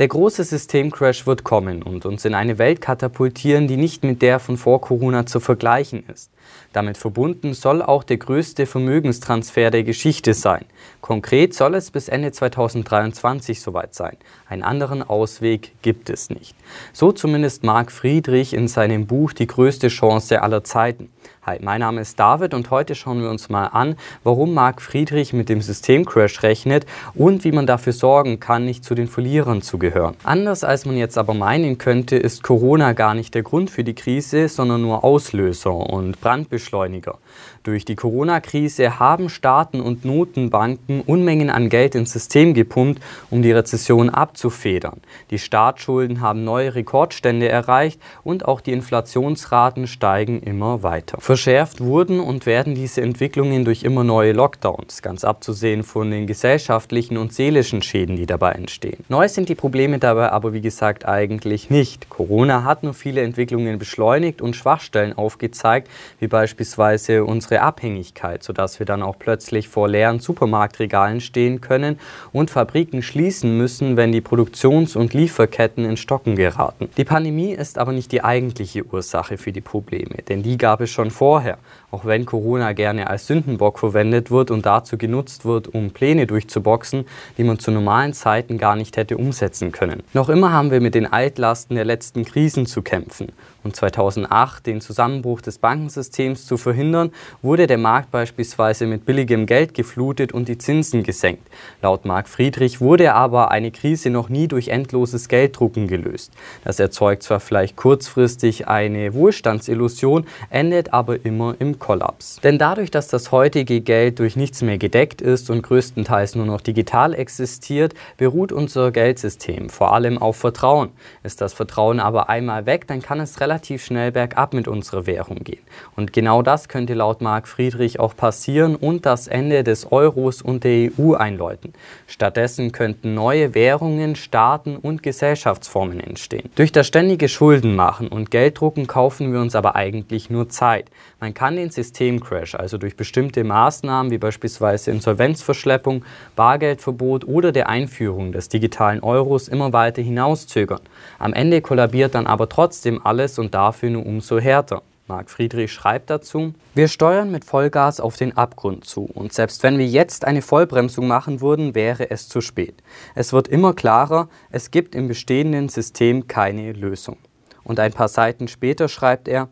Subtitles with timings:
[0.00, 4.40] Der große Systemcrash wird kommen und uns in eine Welt katapultieren, die nicht mit der
[4.40, 6.30] von vor Corona zu vergleichen ist.
[6.72, 10.64] Damit verbunden soll auch der größte Vermögenstransfer der Geschichte sein.
[11.00, 14.16] Konkret soll es bis Ende 2023 soweit sein.
[14.48, 16.54] Einen anderen Ausweg gibt es nicht.
[16.92, 21.10] So zumindest Marc Friedrich in seinem Buch Die größte Chance aller Zeiten.
[21.42, 25.32] Hi, mein Name ist David und heute schauen wir uns mal an, warum Marc Friedrich
[25.32, 26.84] mit dem Systemcrash rechnet
[27.14, 30.16] und wie man dafür sorgen kann, nicht zu den Verlierern zu gehören.
[30.22, 33.94] Anders als man jetzt aber meinen könnte, ist Corona gar nicht der Grund für die
[33.94, 37.18] Krise, sondern nur Auslöser und Brandbeschleuniger.
[37.62, 43.52] Durch die Corona-Krise haben Staaten und Notenbanken Unmengen an Geld ins System gepumpt, um die
[43.52, 45.02] Rezession abzufedern.
[45.30, 51.20] Die Staatsschulden haben neue Rekordstände erreicht und auch die Inflationsraten steigen immer weiter.
[51.20, 57.18] Verschärft wurden und werden diese Entwicklungen durch immer neue Lockdowns, ganz abzusehen von den gesellschaftlichen
[57.18, 59.04] und seelischen Schäden, die dabei entstehen.
[59.10, 62.08] Neu sind die Probleme dabei aber wie gesagt eigentlich nicht.
[62.08, 65.88] Corona hat nur viele Entwicklungen beschleunigt und Schwachstellen aufgezeigt,
[66.20, 71.98] wie beispielsweise unsere unsere Abhängigkeit, sodass wir dann auch plötzlich vor leeren Supermarktregalen stehen können
[72.32, 76.88] und Fabriken schließen müssen, wenn die Produktions- und Lieferketten in Stocken geraten.
[76.96, 80.90] Die Pandemie ist aber nicht die eigentliche Ursache für die Probleme, denn die gab es
[80.90, 81.58] schon vorher,
[81.90, 87.06] auch wenn Corona gerne als Sündenbock verwendet wird und dazu genutzt wird, um Pläne durchzuboxen,
[87.38, 90.02] die man zu normalen Zeiten gar nicht hätte umsetzen können.
[90.12, 94.80] Noch immer haben wir mit den Altlasten der letzten Krisen zu kämpfen und 2008 den
[94.80, 97.10] Zusammenbruch des Bankensystems zu verhindern,
[97.42, 101.46] wurde der Markt beispielsweise mit billigem Geld geflutet und die Zinsen gesenkt.
[101.82, 106.32] Laut Marc Friedrich wurde aber eine Krise noch nie durch endloses Gelddrucken gelöst.
[106.64, 112.38] Das erzeugt zwar vielleicht kurzfristig eine Wohlstandsillusion, endet aber immer im Kollaps.
[112.44, 116.60] Denn dadurch, dass das heutige Geld durch nichts mehr gedeckt ist und größtenteils nur noch
[116.60, 120.90] digital existiert, beruht unser Geldsystem vor allem auf Vertrauen.
[121.24, 125.06] Ist das Vertrauen aber einmal weg, dann kann es relativ relativ schnell bergab mit unserer
[125.06, 125.62] Währung gehen.
[125.96, 130.64] Und genau das könnte laut Marc Friedrich auch passieren und das Ende des Euros und
[130.64, 131.72] der EU einläuten.
[132.06, 136.50] Stattdessen könnten neue Währungen, Staaten und Gesellschaftsformen entstehen.
[136.54, 140.90] Durch das ständige Schuldenmachen und Gelddrucken kaufen wir uns aber eigentlich nur Zeit.
[141.20, 146.04] Man kann den Systemcrash also durch bestimmte Maßnahmen wie beispielsweise Insolvenzverschleppung,
[146.36, 150.80] Bargeldverbot oder der Einführung des digitalen Euros immer weiter hinauszögern.
[151.18, 154.82] Am Ende kollabiert dann aber trotzdem alles und dafür nur umso härter.
[155.10, 159.76] Marc Friedrich schreibt dazu, wir steuern mit Vollgas auf den Abgrund zu und selbst wenn
[159.76, 162.76] wir jetzt eine Vollbremsung machen würden, wäre es zu spät.
[163.16, 167.16] Es wird immer klarer, es gibt im bestehenden System keine Lösung.
[167.64, 169.48] Und ein paar Seiten später schreibt er,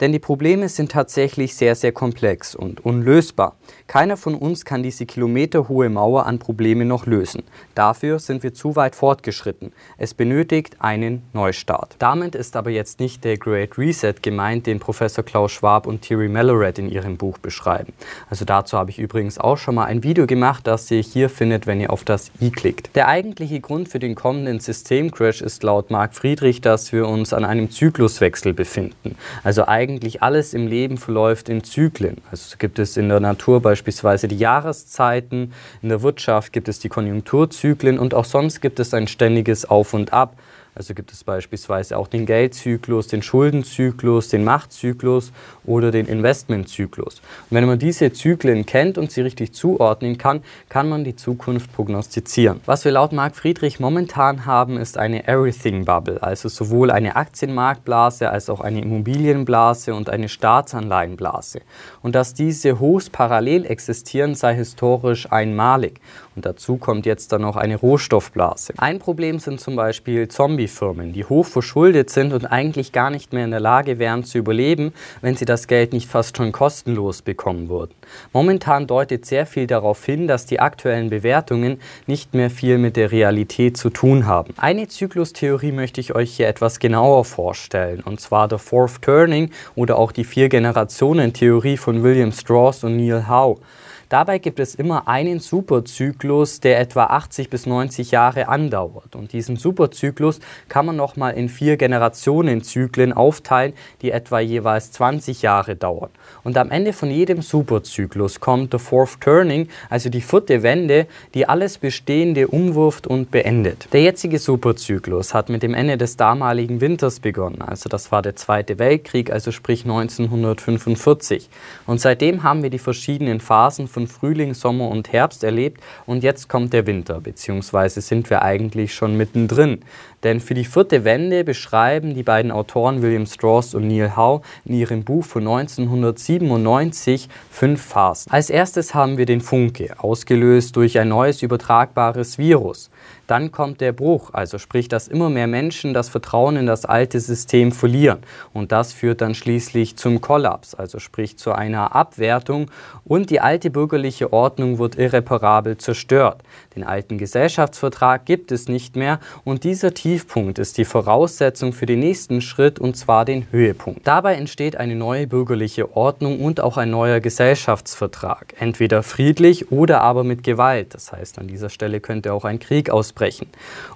[0.00, 3.56] denn die Probleme sind tatsächlich sehr, sehr komplex und unlösbar.
[3.86, 7.44] Keiner von uns kann diese kilometerhohe Mauer an Problemen noch lösen.
[7.74, 9.72] Dafür sind wir zu weit fortgeschritten.
[9.96, 11.96] Es benötigt einen Neustart.
[11.98, 16.28] Damit ist aber jetzt nicht der Great Reset gemeint, den Professor Klaus Schwab und Thierry
[16.28, 17.92] Melloret in ihrem Buch beschreiben.
[18.28, 21.66] Also dazu habe ich übrigens auch schon mal ein Video gemacht, das ihr hier findet,
[21.66, 22.94] wenn ihr auf das i klickt.
[22.94, 27.44] Der eigentliche Grund für den kommenden Systemcrash ist laut Marc Friedrich, dass wir uns an
[27.44, 29.16] einem Zykluswechsel befinden.
[29.42, 32.16] Also eigentlich eigentlich alles im Leben verläuft in Zyklen.
[32.30, 36.88] Also gibt es in der Natur beispielsweise die Jahreszeiten, in der Wirtschaft gibt es die
[36.88, 40.36] Konjunkturzyklen und auch sonst gibt es ein ständiges Auf und Ab.
[40.76, 45.32] Also gibt es beispielsweise auch den Geldzyklus, den Schuldenzyklus, den Machtzyklus
[45.64, 47.22] oder den Investmentzyklus.
[47.48, 51.72] Und wenn man diese Zyklen kennt und sie richtig zuordnen kann, kann man die Zukunft
[51.72, 52.60] prognostizieren.
[52.66, 58.28] Was wir laut Marc Friedrich momentan haben, ist eine Everything Bubble, also sowohl eine Aktienmarktblase
[58.28, 61.62] als auch eine Immobilienblase und eine Staatsanleihenblase.
[62.02, 66.00] Und dass diese Hochs parallel existieren, sei historisch einmalig.
[66.34, 68.74] Und dazu kommt jetzt dann noch eine Rohstoffblase.
[68.76, 70.28] Ein Problem sind zum Beispiel
[70.66, 74.38] Zombie-Firmen, die hoch verschuldet sind und eigentlich gar nicht mehr in der Lage wären zu
[74.38, 77.94] überleben, wenn sie das Geld nicht fast schon kostenlos bekommen würden.
[78.32, 83.12] Momentan deutet sehr viel darauf hin, dass die aktuellen Bewertungen nicht mehr viel mit der
[83.12, 84.54] Realität zu tun haben.
[84.56, 89.98] Eine Zyklustheorie möchte ich euch hier etwas genauer vorstellen, und zwar der Fourth Turning oder
[89.98, 93.58] auch die Vier-Generationen-Theorie von William Strauss und Neil Howe.
[94.08, 99.16] Dabei gibt es immer einen Superzyklus, der etwa 80 bis 90 Jahre andauert.
[99.16, 100.38] Und diesen Superzyklus
[100.68, 103.72] kann man nochmal in vier Generationenzyklen aufteilen,
[104.02, 106.10] die etwa jeweils 20 Jahre dauern.
[106.44, 111.48] Und am Ende von jedem Superzyklus kommt der Fourth Turning, also die vierte Wende, die
[111.48, 113.88] alles Bestehende umwirft und beendet.
[113.92, 118.36] Der jetzige Superzyklus hat mit dem Ende des damaligen Winters begonnen, also das war der
[118.36, 121.48] Zweite Weltkrieg, also sprich 1945.
[121.86, 126.50] Und seitdem haben wir die verschiedenen Phasen von Frühling, Sommer und Herbst erlebt und jetzt
[126.50, 129.80] kommt der Winter, beziehungsweise sind wir eigentlich schon mittendrin.
[130.26, 134.74] Denn für die vierte Wende beschreiben die beiden Autoren William Strauss und Neil Howe in
[134.74, 138.32] ihrem Buch von 1997 fünf Phasen.
[138.32, 142.90] Als erstes haben wir den Funke, ausgelöst durch ein neues übertragbares Virus.
[143.26, 147.18] Dann kommt der Bruch, also sprich, dass immer mehr Menschen das Vertrauen in das alte
[147.18, 148.18] System verlieren.
[148.52, 152.70] Und das führt dann schließlich zum Kollaps, also sprich zu einer Abwertung.
[153.04, 156.42] Und die alte bürgerliche Ordnung wird irreparabel zerstört.
[156.76, 161.98] Den alten Gesellschaftsvertrag gibt es nicht mehr und dieser Tiefpunkt ist die Voraussetzung für den
[161.98, 164.06] nächsten Schritt und zwar den Höhepunkt.
[164.06, 170.24] Dabei entsteht eine neue bürgerliche Ordnung und auch ein neuer Gesellschaftsvertrag, entweder friedlich oder aber
[170.24, 170.94] mit Gewalt.
[170.94, 173.48] Das heißt, an dieser Stelle könnte auch ein Krieg ausbrechen.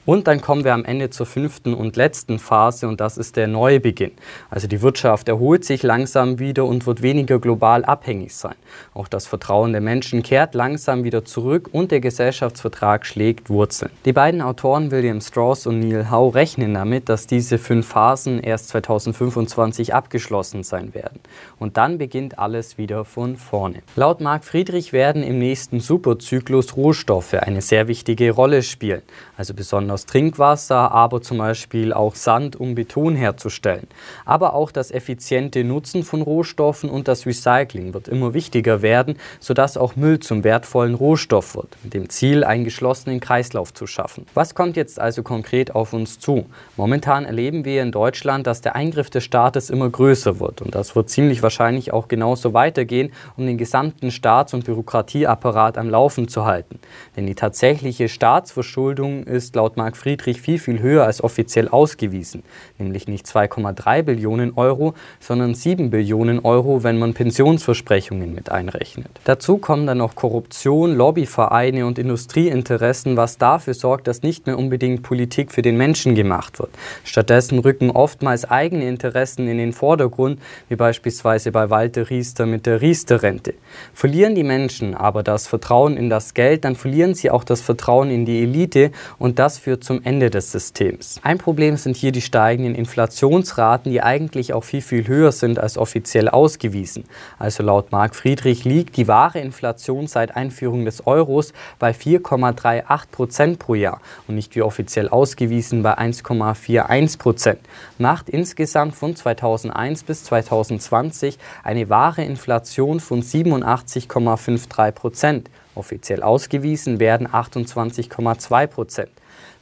[0.04, 3.46] Und dann kommen wir am Ende zur fünften und letzten Phase und das ist der
[3.46, 4.12] Neubeginn.
[4.50, 8.56] Also die Wirtschaft erholt sich langsam wieder und wird weniger global abhängig sein.
[8.92, 13.90] Auch das Vertrauen der Menschen kehrt langsam wieder zurück und der Gesellschaftsvertrag schlägt Wurzeln.
[14.04, 18.68] Die beiden Autoren William Strauss und Neil Howe rechnen damit, dass diese fünf Phasen erst
[18.68, 21.20] 2025 abgeschlossen sein werden.
[21.58, 23.82] Und dann beginnt alles wieder von vorne.
[23.96, 29.02] Laut Marc Friedrich werden im nächsten Superzyklus Rohstoffe eine sehr wichtige Rolle spielen.
[29.40, 33.86] Also besonders Trinkwasser, aber zum Beispiel auch Sand, um Beton herzustellen.
[34.26, 39.78] Aber auch das effiziente Nutzen von Rohstoffen und das Recycling wird immer wichtiger werden, sodass
[39.78, 44.26] auch Müll zum wertvollen Rohstoff wird, mit dem Ziel, einen geschlossenen Kreislauf zu schaffen.
[44.34, 46.44] Was kommt jetzt also konkret auf uns zu?
[46.76, 50.94] Momentan erleben wir in Deutschland, dass der Eingriff des Staates immer größer wird und das
[50.94, 56.44] wird ziemlich wahrscheinlich auch genauso weitergehen, um den gesamten Staats- und Bürokratieapparat am Laufen zu
[56.44, 56.78] halten.
[57.16, 62.42] Denn die tatsächliche Staatsverschuldung ist laut Marc Friedrich viel, viel höher als offiziell ausgewiesen,
[62.78, 69.08] nämlich nicht 2,3 Billionen Euro, sondern 7 Billionen Euro, wenn man Pensionsversprechungen mit einrechnet.
[69.24, 75.02] Dazu kommen dann noch Korruption, Lobbyvereine und Industrieinteressen, was dafür sorgt, dass nicht mehr unbedingt
[75.02, 76.70] Politik für den Menschen gemacht wird.
[77.04, 82.80] Stattdessen rücken oftmals eigene Interessen in den Vordergrund, wie beispielsweise bei Walter Riester mit der
[82.80, 83.54] Riester-Rente.
[83.94, 88.10] Verlieren die Menschen aber das Vertrauen in das Geld, dann verlieren sie auch das Vertrauen
[88.10, 88.90] in die Elite
[89.20, 91.20] und das führt zum Ende des Systems.
[91.22, 95.76] Ein Problem sind hier die steigenden Inflationsraten, die eigentlich auch viel, viel höher sind als
[95.76, 97.04] offiziell ausgewiesen.
[97.38, 103.58] Also laut Marc Friedrich liegt die wahre Inflation seit Einführung des Euros bei 4,38 Prozent
[103.58, 107.60] pro Jahr und nicht wie offiziell ausgewiesen bei 1,41 Prozent.
[107.98, 115.50] Macht insgesamt von 2001 bis 2020 eine wahre Inflation von 87,53 Prozent.
[115.74, 119.10] Offiziell ausgewiesen werden 28,2 Prozent.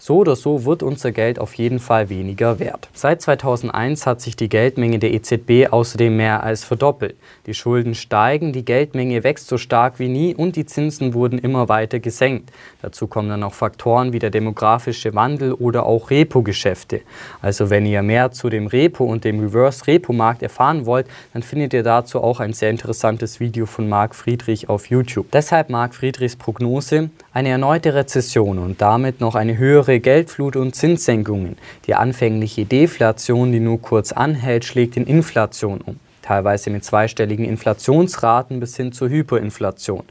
[0.00, 2.88] So oder so wird unser Geld auf jeden Fall weniger wert.
[2.94, 7.16] Seit 2001 hat sich die Geldmenge der EZB außerdem mehr als verdoppelt.
[7.46, 11.68] Die Schulden steigen, die Geldmenge wächst so stark wie nie und die Zinsen wurden immer
[11.68, 12.52] weiter gesenkt.
[12.80, 17.00] Dazu kommen dann noch Faktoren wie der demografische Wandel oder auch Repo-Geschäfte.
[17.42, 21.82] Also wenn ihr mehr zu dem Repo und dem Reverse-Repo-Markt erfahren wollt, dann findet ihr
[21.82, 25.26] dazu auch ein sehr interessantes Video von Marc Friedrich auf YouTube.
[25.32, 31.56] Deshalb Marc Friedrichs Prognose, eine erneute Rezession und damit noch eine höhere Geldflut und Zinssenkungen.
[31.86, 35.96] Die anfängliche Deflation, die nur kurz anhält, schlägt in Inflation um
[36.28, 40.02] teilweise mit zweistelligen Inflationsraten bis hin zur Hyperinflation.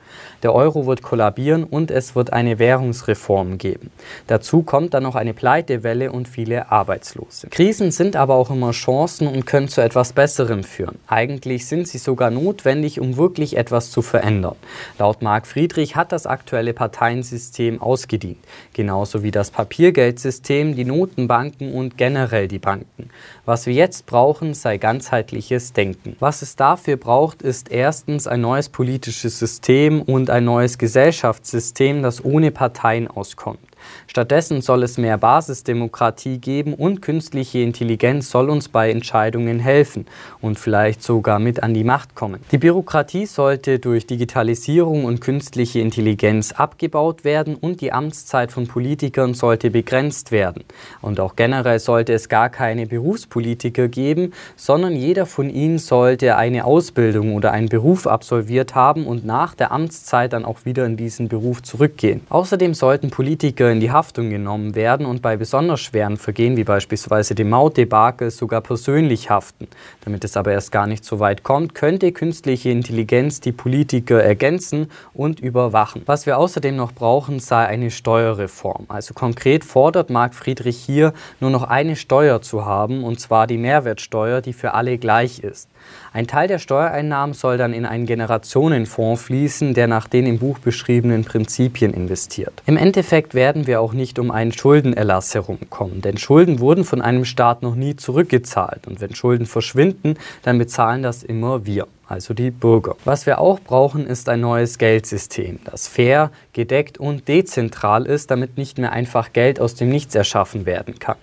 [0.42, 3.92] Der Euro wird kollabieren und es wird eine Währungsreform geben.
[4.26, 7.50] Dazu kommt dann noch eine Pleitewelle und viele Arbeitslose.
[7.50, 10.98] Krisen sind aber auch immer Chancen und können zu etwas Besserem führen.
[11.06, 14.56] Eigentlich sind sie sogar notwendig, um wirklich etwas zu verändern.
[14.98, 18.40] Laut Marc Friedrich hat das aktuelle Parteiensystem ausgedient,
[18.74, 23.12] genauso wie das Papiergeldsystem, die Notenbanken und generell die Banken.
[23.46, 26.18] Was wir jetzt brauchen, sei ganzheitliches Denken denken.
[26.20, 32.24] Was es dafür braucht, ist erstens ein neues politisches System und ein neues Gesellschaftssystem, das
[32.24, 33.60] ohne Parteien auskommt.
[34.08, 40.06] Stattdessen soll es mehr Basisdemokratie geben und künstliche Intelligenz soll uns bei Entscheidungen helfen
[40.42, 42.40] und vielleicht sogar mit an die Macht kommen.
[42.52, 49.34] Die Bürokratie sollte durch Digitalisierung und künstliche Intelligenz abgebaut werden und die Amtszeit von Politikern
[49.34, 50.64] sollte begrenzt werden.
[51.02, 56.66] Und auch generell sollte es gar keine Berufspolitiker geben, sondern jeder von ihnen sollte eine
[56.66, 61.28] Ausbildung oder einen Beruf absolviert haben und nach der Amtszeit dann auch wieder in diesen
[61.28, 62.22] Beruf zurückgehen.
[62.30, 67.36] Außerdem sollten Politiker in die Haftung genommen werden und bei besonders schweren Vergehen, wie beispielsweise
[67.36, 69.68] dem Mautdebakel, sogar persönlich haften.
[70.04, 74.90] Damit es aber erst gar nicht so weit kommt, könnte künstliche Intelligenz die Politiker ergänzen
[75.14, 76.02] und überwachen.
[76.08, 78.86] Was wir außerdem noch brauchen, sei eine Steuerreform.
[78.88, 83.60] Also konkret fordert Marc Friedrich hier nur noch eine Steuer zu haben, und zwar die
[83.60, 85.70] Mehrwertsteuer, die für alle gleich ist.
[86.14, 90.58] Ein Teil der Steuereinnahmen soll dann in einen Generationenfonds fließen, der nach den im Buch
[90.58, 92.64] beschriebenen Prinzipien investiert.
[92.66, 97.26] Im Endeffekt werden wir auch nicht um einen Schuldenerlass herumkommen, denn Schulden wurden von einem
[97.26, 102.52] Staat noch nie zurückgezahlt und wenn Schulden verschwinden, dann bezahlen das immer wir also die
[102.52, 102.96] Bürger.
[103.06, 108.58] Was wir auch brauchen, ist ein neues Geldsystem, das fair, gedeckt und dezentral ist, damit
[108.58, 111.18] nicht mehr einfach Geld aus dem Nichts erschaffen werden kann.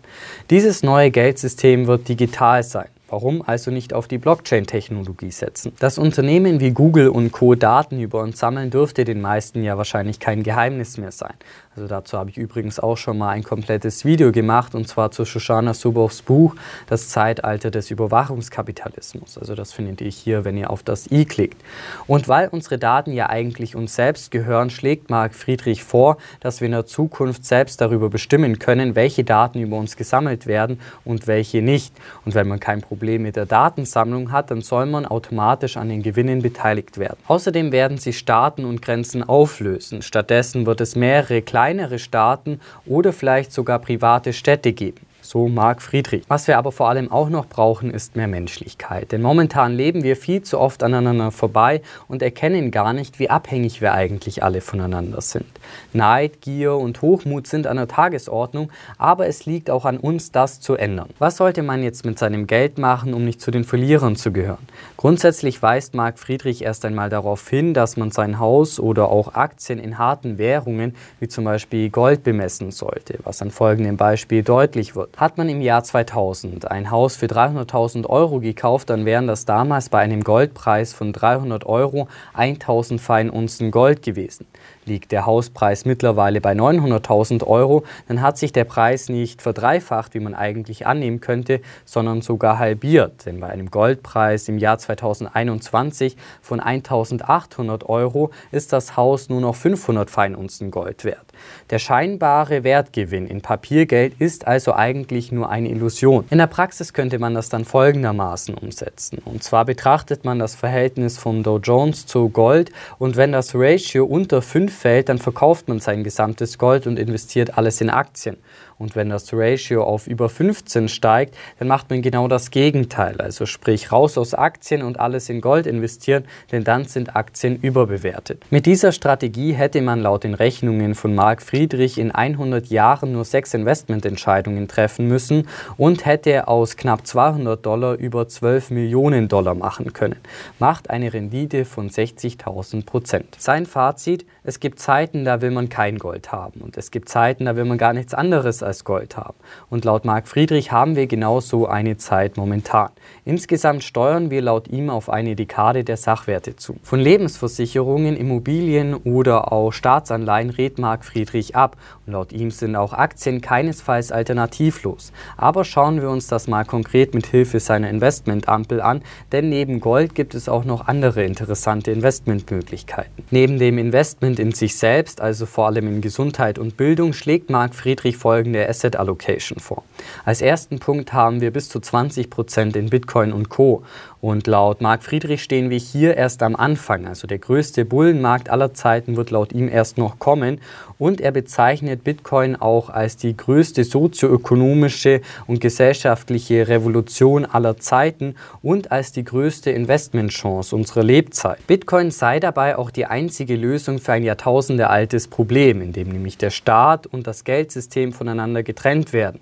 [0.51, 2.89] Dieses neue Geldsystem wird digital sein.
[3.09, 5.73] Warum also nicht auf die Blockchain-Technologie setzen?
[5.79, 7.55] Dass Unternehmen wie Google und Co.
[7.55, 11.35] Daten über uns sammeln, dürfte den meisten ja wahrscheinlich kein Geheimnis mehr sein.
[11.77, 15.25] Also dazu habe ich übrigens auch schon mal ein komplettes Video gemacht und zwar zu
[15.25, 16.55] Shoshana Zuboffs Buch
[16.87, 19.39] Das Zeitalter des Überwachungskapitalismus.
[19.39, 21.61] Also das findet ihr hier, wenn ihr auf das i klickt.
[22.07, 26.67] Und weil unsere Daten ja eigentlich uns selbst gehören, schlägt Marc Friedrich vor, dass wir
[26.67, 31.61] in der Zukunft selbst darüber bestimmen können, welche Daten über uns gesammelt werden und welche
[31.61, 31.93] nicht.
[32.25, 36.05] Und wenn man kein Problem mit der Datensammlung hat, dann soll man automatisch an den
[36.05, 37.19] Gewinnen beteiligt werden.
[37.27, 40.03] Außerdem werden sich Staaten und Grenzen auflösen.
[40.03, 45.07] Stattdessen wird es mehrere kleine kleinere Staaten oder vielleicht sogar private Städte geben.
[45.35, 46.23] So Marc Friedrich.
[46.29, 49.11] Was wir aber vor allem auch noch brauchen, ist mehr Menschlichkeit.
[49.11, 53.81] Denn momentan leben wir viel zu oft aneinander vorbei und erkennen gar nicht, wie abhängig
[53.81, 55.49] wir eigentlich alle voneinander sind.
[55.93, 60.61] Neid, Gier und Hochmut sind an der Tagesordnung, aber es liegt auch an uns, das
[60.61, 61.09] zu ändern.
[61.19, 64.69] Was sollte man jetzt mit seinem Geld machen, um nicht zu den Verlierern zu gehören?
[64.97, 69.81] Grundsätzlich weist Marc Friedrich erst einmal darauf hin, dass man sein Haus oder auch Aktien
[69.81, 75.24] in harten Währungen, wie zum Beispiel Gold, bemessen sollte, was an folgendem Beispiel deutlich wird.
[75.25, 79.89] Hat man im Jahr 2000 ein Haus für 300.000 Euro gekauft, dann wären das damals
[79.89, 84.45] bei einem Goldpreis von 300 Euro 1000 Feinunzen Gold gewesen.
[84.87, 90.21] Liegt der Hauspreis mittlerweile bei 900.000 Euro, dann hat sich der Preis nicht verdreifacht, wie
[90.21, 93.27] man eigentlich annehmen könnte, sondern sogar halbiert.
[93.27, 99.55] Denn bei einem Goldpreis im Jahr 2021 von 1.800 Euro ist das Haus nur noch
[99.55, 101.25] 500 Feinunzen Gold wert.
[101.71, 106.25] Der scheinbare Wertgewinn in Papiergeld ist also eigentlich nur eine Illusion.
[106.31, 109.19] In der Praxis könnte man das dann folgendermaßen umsetzen.
[109.25, 114.05] Und zwar betrachtet man das Verhältnis vom Dow Jones zu Gold und wenn das Ratio
[114.05, 118.37] unter 5 fällt, dann verkauft man sein gesamtes Gold und investiert alles in Aktien.
[118.79, 123.21] Und wenn das Ratio auf über 15 steigt, dann macht man genau das Gegenteil.
[123.21, 128.43] Also sprich raus aus Aktien und alles in Gold investieren, denn dann sind Aktien überbewertet.
[128.51, 133.25] Mit dieser Strategie hätte man laut den Rechnungen von Mark Friedrich in 100 Jahren nur
[133.25, 139.93] sechs Investmententscheidungen treffen müssen und hätte aus knapp 200 Dollar über 12 Millionen Dollar machen
[139.93, 140.17] können.
[140.59, 143.37] Macht eine Rendite von 60.000 Prozent.
[143.39, 147.45] Sein Fazit, es gibt Zeiten, da will man kein Gold haben und es gibt Zeiten,
[147.45, 149.37] da will man gar nichts anderes als Gold haben.
[149.71, 152.91] Und laut Marc Friedrich haben wir genau so eine Zeit momentan.
[153.25, 156.77] Insgesamt steuern wir laut ihm auf eine Dekade der Sachwerte zu.
[156.83, 161.77] Von Lebensversicherungen, Immobilien oder auch Staatsanleihen rät Marc Friedrich ab.
[162.07, 165.13] Und laut ihm sind auch Aktien keinesfalls alternativlos.
[165.37, 169.03] Aber schauen wir uns das mal konkret mit Hilfe seiner Investmentampel an,
[169.33, 173.25] denn neben Gold gibt es auch noch andere interessante Investmentmöglichkeiten.
[173.31, 177.75] Neben dem Investment in sich selbst, also vor allem in Gesundheit und Bildung, schlägt Marc
[177.75, 179.85] Friedrich folgende der Asset Allocation vor.
[180.25, 183.83] Als ersten Punkt haben wir bis zu 20 Prozent in Bitcoin und Co.
[184.25, 187.07] Und laut Marc Friedrich stehen wir hier erst am Anfang.
[187.07, 190.63] Also der größte Bullenmarkt aller Zeiten wird laut ihm erst noch kommen.
[190.97, 198.91] Und er bezeichnet Bitcoin auch als die größte sozioökonomische und gesellschaftliche Revolution aller Zeiten und
[198.91, 201.59] als die größte Investmentchance unserer Lebzeit.
[201.67, 206.49] Bitcoin sei dabei auch die einzige Lösung für ein jahrtausendealtes Problem, in dem nämlich der
[206.49, 209.41] Staat und das Geldsystem voneinander getrennt werden.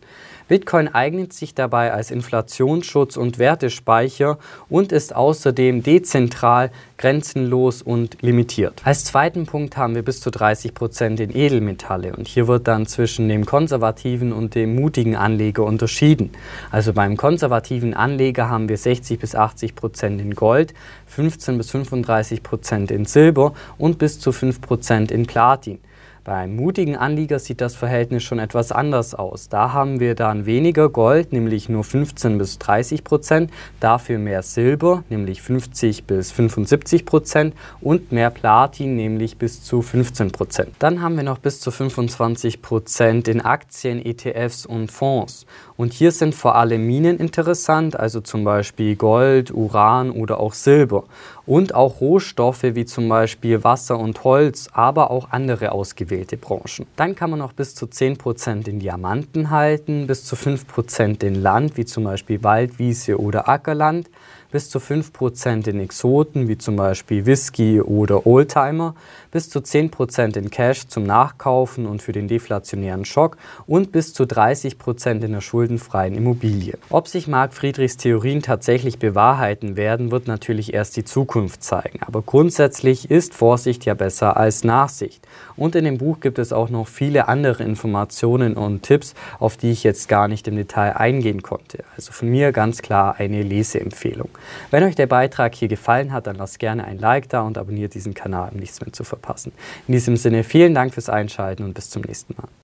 [0.53, 8.83] Bitcoin eignet sich dabei als Inflationsschutz und Wertespeicher und ist außerdem dezentral, grenzenlos und limitiert.
[8.85, 12.85] Als zweiten Punkt haben wir bis zu 30 Prozent in Edelmetalle und hier wird dann
[12.85, 16.33] zwischen dem konservativen und dem mutigen Anleger unterschieden.
[16.71, 20.75] Also beim konservativen Anleger haben wir 60 bis 80 Prozent in Gold,
[21.07, 25.79] 15 bis 35 Prozent in Silber und bis zu 5 Prozent in Platin.
[26.25, 29.49] Beim mutigen Anlieger sieht das Verhältnis schon etwas anders aus.
[29.49, 33.51] Da haben wir dann weniger Gold, nämlich nur 15 bis 30 Prozent,
[33.81, 40.31] dafür mehr Silber, nämlich 50 bis 75 Prozent und mehr Platin, nämlich bis zu 15
[40.31, 40.69] Prozent.
[40.79, 45.45] Dann haben wir noch bis zu 25 Prozent in Aktien, ETFs und Fonds.
[45.77, 51.03] Und hier sind vor allem Minen interessant, also zum Beispiel Gold, Uran oder auch Silber.
[51.47, 56.87] Und auch Rohstoffe wie zum Beispiel Wasser und Holz, aber auch andere ausgewählte Branchen.
[56.97, 61.77] Dann kann man noch bis zu 10% in Diamanten halten, bis zu 5% in Land,
[61.77, 64.11] wie zum Beispiel Wald, Wiese oder Ackerland,
[64.51, 68.95] bis zu 5% in Exoten, wie zum Beispiel Whisky oder Oldtimer,
[69.33, 73.37] bis zu 10% in Cash zum Nachkaufen und für den deflationären Schock
[73.67, 76.79] und bis zu 30% in der schuldenfreien Immobilie.
[76.91, 82.01] Ob sich Marc Friedrichs Theorien tatsächlich bewahrheiten werden, wird natürlich erst die Zukunft zeigen.
[82.07, 85.27] Aber grundsätzlich ist Vorsicht ja besser als Nachsicht.
[85.57, 89.71] Und in dem Buch gibt es auch noch viele andere Informationen und Tipps, auf die
[89.71, 91.85] ich jetzt gar nicht im Detail eingehen konnte.
[91.97, 94.29] Also von mir ganz klar eine Leseempfehlung.
[94.71, 97.95] Wenn euch der Beitrag hier gefallen hat, dann lasst gerne ein Like da und abonniert
[97.95, 99.53] diesen Kanal, um nichts mehr zu verpassen.
[99.87, 102.49] In diesem Sinne vielen Dank fürs Einschalten und bis zum nächsten Mal.